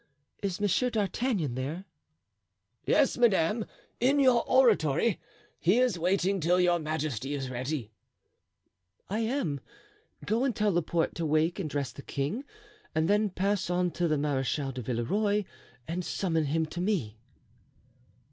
"Is 0.41 0.59
Monsieur 0.59 0.89
d'Artagnan 0.89 1.53
there?" 1.53 1.85
"Yes, 2.87 3.19
madame, 3.19 3.65
in 3.99 4.17
your 4.19 4.43
oratory. 4.49 5.19
He 5.59 5.77
is 5.77 5.99
waiting 5.99 6.39
till 6.39 6.59
your 6.59 6.79
majesty 6.79 7.35
is 7.35 7.51
ready." 7.51 7.91
"I 9.11 9.19
am. 9.19 9.59
Go 10.25 10.43
and 10.43 10.55
tell 10.55 10.71
Laporte 10.71 11.13
to 11.17 11.25
wake 11.27 11.59
and 11.59 11.69
dress 11.69 11.91
the 11.91 12.01
king, 12.01 12.45
and 12.95 13.07
then 13.07 13.29
pass 13.29 13.69
on 13.69 13.91
to 13.91 14.07
the 14.07 14.17
Marechal 14.17 14.71
de 14.71 14.81
Villeroy 14.81 15.43
and 15.87 16.03
summon 16.03 16.45
him 16.45 16.65
to 16.65 16.81
me." 16.81 17.19